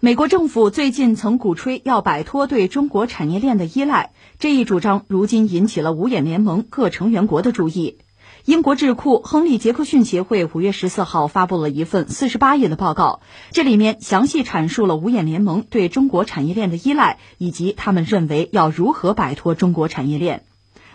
[0.00, 7.98] 美国政府最近曾鼓吹要摆脱对中国产业链的依赖，这一主张如今引起了五眼联盟各成员国的注意。
[8.44, 20.44] 英国智库亨利·杰克逊协会五月十四号发布了一份四十八页的报告，这里面详细阐述了五眼联盟对中国产业链的依赖，以及他们认为要如何摆脱中国产业链。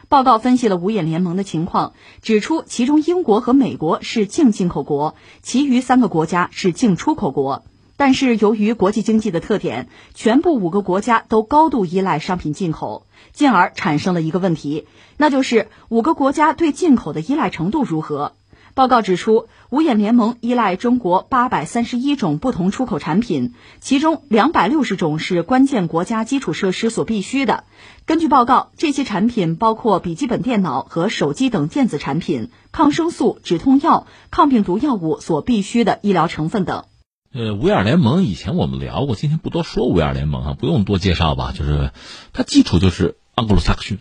[0.08, 1.92] 报告分析了五眼联盟的情况，
[2.22, 7.66] 指出其中英国和美国是净进口国，其余三个国家是净出口国。
[7.96, 14.88] 但是，由于国际经济的特点，全部五个国家都高度依赖商品进口，进而产生了一个问题，
[15.18, 18.34] 那就是五个国家对进口的依赖程度如何。
[18.74, 27.66] 报告指出，五眼联盟依赖中国八百三十一种不同出口产品，其中两百六十种是关键国家基础设施所必须的。
[28.08, 36.86] 根据报告，这些产品包括笔记本电脑和手机等电子产品、抗生素、止痛药、抗病毒药物所必需的医疗成分等。
[37.36, 41.52] 呃，五眼联盟以前我们聊过，今天不多说五眼联盟啊，不用多介绍吧？
[41.52, 41.92] 就是
[42.32, 43.98] 它基础就是盎格鲁撒克逊，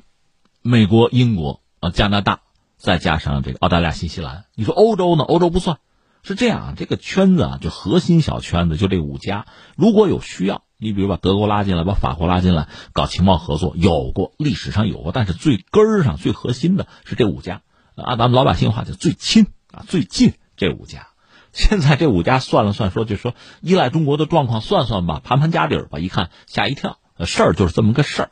[0.61, 2.41] 美国、英国啊、加拿大，
[2.77, 4.45] 再加上这个澳大利亚、新西兰。
[4.55, 5.25] 你说欧洲呢？
[5.25, 5.79] 欧洲不算，
[6.23, 9.47] 是这样，这个圈子啊，就核心小圈子就这五家。
[9.77, 17.63] 如果有需要，你比如把德国拉进来，把法国拉进来，搞情报合作，有过历史上有过，但是最根儿上、最核心的是这五家。
[17.97, 21.09] 按咱们老百姓话，就最亲啊、最近这五家。
[21.53, 28.31] 现在这五家算了算，说就说依赖中国的状况算算吧，盘盘家底儿吧，一看吓一跳，事儿就是这么个事儿。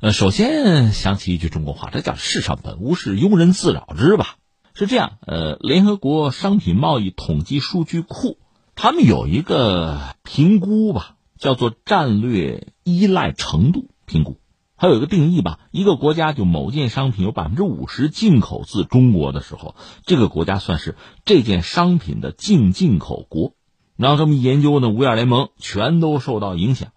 [0.00, 4.36] 呃，首先想起一句中国话，这叫“世上本无事，庸人自扰之”吧。
[4.74, 8.38] 是这样，呃，联合国商品贸易统计数据库
[8.74, 14.38] 他们有一个评估吧，叫做战略依赖程度评估。
[14.78, 19.74] 还有一个定义吧，一个国家就某件商品有百分之五十进口自中国的时候，
[20.04, 23.54] 这个国家算是这件商品的净进口国。
[23.96, 26.90] 然后这么一研究呢，五眼联盟全都受到影响，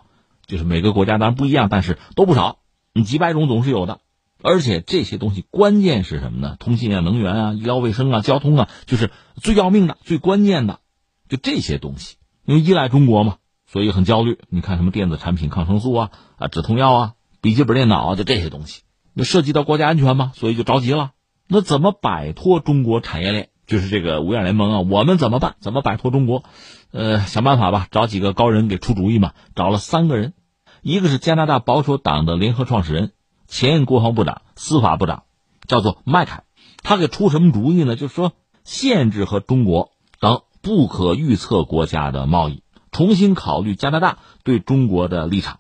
[0.46, 2.60] 就是每个国家当然不一样，但是都不少，
[2.94, 4.02] 你几百种总是有的。
[4.42, 6.58] 而且这些东西关键是什么呢？
[6.60, 10.82] 通信啊、能源啊、医疗卫生啊、交通啊，就是最要命的、最关键的，
[11.30, 14.38] 就这些东西，因为依赖中国嘛，所以很焦虑。
[14.50, 17.14] 你看什么电子产品、抗生素啊、啊止痛药啊。
[17.42, 18.82] 笔记本电脑啊就这些东西，
[19.14, 21.12] 那涉及到国家安全嘛，所以就着急了。
[21.48, 23.50] 那怎么摆脱中国产业链？
[23.66, 25.56] 就是这个五眼联盟啊，我们怎么办？
[25.60, 26.44] 怎么摆脱中国？
[26.92, 29.34] 呃，想办法吧，找几个高人给出主意嘛。
[29.56, 30.34] 找了三个人，
[30.82, 33.12] 一个是加拿大保守党的联合创始人、
[33.48, 35.24] 前国防部长、司法部长，
[35.68, 36.44] 叫做麦凯。
[36.82, 37.96] 他给出什么主意呢？
[37.96, 38.34] 就是说
[38.64, 45.60] 限制和中国等不可预测国家的贸易，重新考虑加拿大对中国的立场。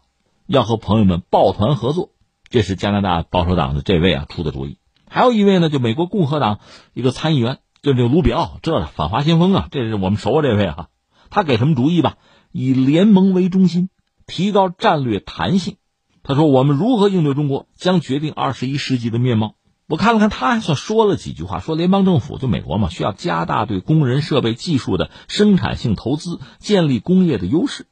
[0.50, 2.10] 要和朋友们抱团合作，
[2.50, 4.80] 这是加拿大保守党的这位啊出的主意。
[5.08, 6.58] 还有一位呢，就美国共和党
[6.96, 10.88] 一个参议员，就这个卢比奥，这反华先锋啊，这是我们熟这位啊。
[11.30, 12.18] 他给什么主意吧？
[12.52, 13.90] 以联盟为中心，
[14.26, 15.76] 提高战略弹性。
[16.24, 19.54] 他说：“我们如何应对中国，将决定二十一世纪的面貌。”
[19.88, 27.86] 我看了看，他还算说了几句话，说联邦政府就美国嘛，需要加大对工人、设备、技术的生产性投资，建立工业的优势。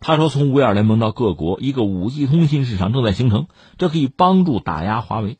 [0.00, 3.48] 他说：“从五眼联盟到各国，一个五 G 通信市场正在形成，
[3.78, 5.38] 这可以帮助打压华为。”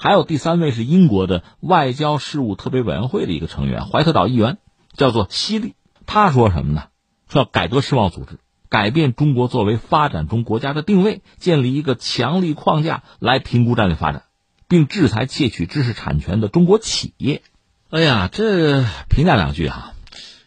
[0.00, 4.58] 还有第三位是英国的外交事务特别委员会的一个成员，怀特岛议员，
[4.92, 5.74] 叫做希利。
[6.06, 6.84] 他说什么呢？
[7.28, 8.38] 说要改革世贸组织，
[8.68, 14.22] 改变中国作为发展中国家的定位，建立一个强力框架来评估战略发展，
[14.68, 17.42] 并制裁窃取知识产权的中国企业。
[17.90, 19.94] 哎呀，这评价两句哈，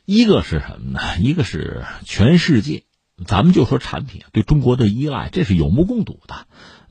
[0.06, 1.00] 一个是什么呢？
[1.20, 2.84] 一个是全世界。
[3.26, 6.48] 咱们就说产品对中国的依赖，这是有目共睹的。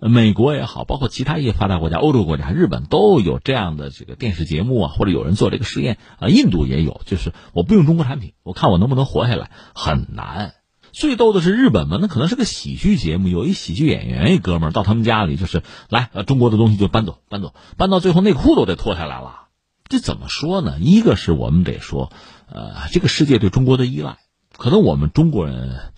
[0.08, 6.28] 美国也好，包括其他一些发达国家、欧洲国家、日本都有这样的这个电视节目啊，或者有人做这个实验啊。
[6.28, 10.54] 印度也有，就是我不用中国产品，我看我能不能活下来，很难。
[10.92, 19.48] 最逗的是日本嘛，那可能是个喜剧节目，有一喜剧演员一哥们儿到他们家里，就是来中国的东西就搬走，搬走，搬到最后内裤都得脱下来了。
[19.88, 20.78] 这怎么说呢？
[20.80, 22.10] 一个是我们得说，
[22.48, 24.16] 呃，这个世界对中国的依赖，
[24.60, 25.92] 可能我们中国人。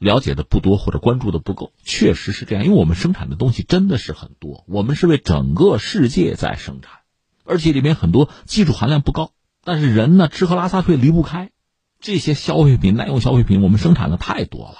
[0.00, 2.64] 了解的不多或者关注的不够，确实是这样。
[2.64, 7.00] 因为我们生产的东西真的是很多，我们是为整个世界在生产，
[7.44, 9.32] 而且里面很多技术含量不高。
[9.62, 11.50] 但是人呢，吃喝拉撒睡离不开
[12.00, 14.76] 这些消费品、耐用消费品，我们生产的太多了。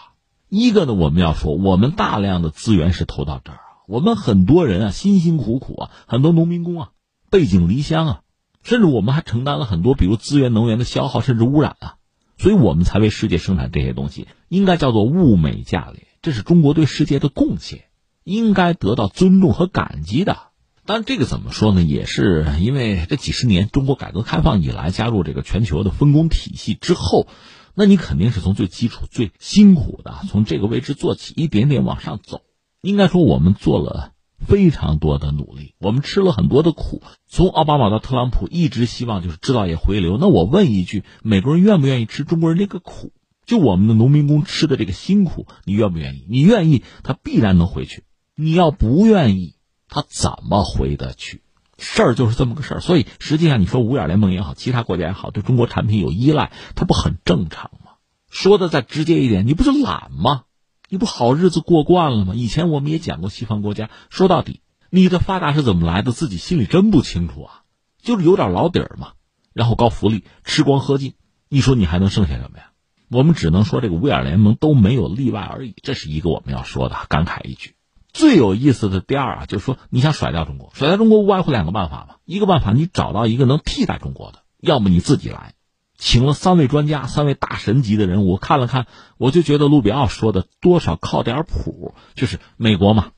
[0.48, 6.88] 一个呢，我们要说，我们大量的资源是投到这儿啊，我们很多人啊，辛辛苦苦啊，很多农民工啊，
[7.28, 8.20] 背井离乡啊，
[8.62, 11.96] 甚至我们还承担了很多，比如资源、能源的消耗，甚至污染啊。
[12.40, 17.84] 所以我们才为世界生产这些东西，应该叫做物美价廉，这是中国对世界的贡献，
[18.24, 20.38] 应该得到尊重和感激的。
[20.86, 21.82] 但这个怎么说呢？
[21.82, 27.26] 也是因为这几十年中国改革开放以来加入这个全球的分工体系之后，
[27.74, 32.40] 那你肯定是从最基础、最辛苦的，从这个位置做起，一点点往上走。
[32.80, 34.12] 应该说，我们做了
[34.46, 37.02] 非常多的努力，我们吃了很多的苦。
[37.26, 40.18] 从奥巴马到特朗普，一直希望就是制造业回流。
[40.18, 43.12] 那我问一句，美国人愿不愿意吃中国人这个苦？
[43.46, 46.26] 就我们的农民工吃的这个辛苦，你愿不愿意？
[46.28, 48.02] 你愿意，他必然能回去；
[48.34, 49.54] 你要不愿意，
[49.88, 51.42] 他怎么回得去？
[51.78, 52.80] 事儿就是这么个事儿。
[52.80, 57.92] 所以，实际上你说五眼联盟也好，其他国家也好，对中国产品有依赖，它不很正常吗？
[58.30, 60.44] 说的再直接一点，你不是懒吗？
[60.92, 62.34] 你不好日子过惯了吗？
[62.34, 64.60] 以前我们也讲过，西方国家说到底，
[64.90, 67.62] 你的发达是怎么来的，自己心里真不清楚啊，
[68.02, 69.12] 就是有点老底儿嘛，
[69.52, 71.14] 然后高福利，吃光喝尽，
[71.48, 72.72] 你说你还能剩下什么呀？
[73.08, 77.76] 我们只能说这个五眼联盟都没有例外而已，这是一个我们要说的，感慨一句。
[78.12, 85.54] 最有意思的第二啊，就是说你想甩掉中国，甩掉中国无外乎两个办法嘛，一个办法你找到一个能替代中国的，要么你自己来。
[86.00, 88.86] 请了三位专家，三位大神级的人物，我看了看，
[89.18, 93.10] 我就觉得卢比奥说的多少靠点谱，就是美国嘛，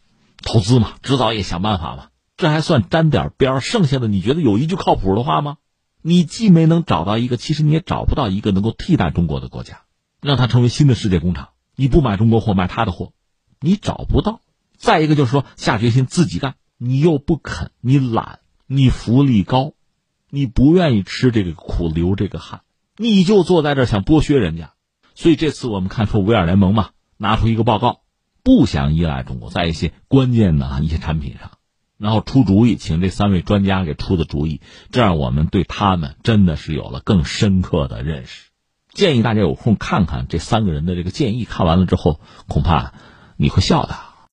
[0.43, 5.59] 投资嘛，制造业想办法嘛，这还算沾点边剩下的你觉得有一句靠谱的话吗？
[6.03, 9.83] 你既没能找到一个，其实你也找不到一个能够替代中国的国家，
[10.21, 11.51] 让它成为新的世界工厂。
[11.77, 13.13] 你不买中国货，买他的货，
[13.61, 14.41] 你找不到。
[14.77, 19.75] 再一个就是说，下决心自己干，你又不肯，你懒，你福利高，
[20.29, 22.63] 你不愿意吃这个苦，流这个汗。
[23.03, 24.75] 你就坐在这想剥削人家，
[25.17, 28.03] 所以这次我们看出五眼联盟嘛，拿出一个报告，
[28.45, 31.51] 不想依赖中国，在一些关键的一些产品上，
[31.99, 34.61] 然后出主意，请这三位专家给出的主意，
[34.93, 38.51] 这样我们对他们真的是有了更深刻的认识。
[38.93, 42.95] 建议大家有空看看这三个人的这个建议，看完了之后，恐怕
[43.37, 44.12] 你会笑的。